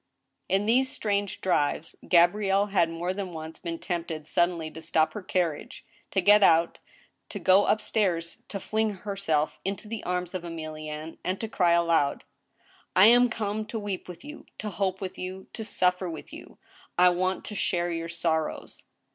[0.49, 5.21] In these strange drives, Gabrielle had more than once been tempted suddenly to stop her
[5.21, 6.79] carriage, to get out,
[7.29, 11.73] to go up stairs, to fling herself into the arms of Emilienne, and to cry
[11.73, 12.23] aloud:
[12.61, 16.57] *' I am come to weep with you, to hope with you, to suffer with you!
[16.97, 18.85] I want to share your sorrows."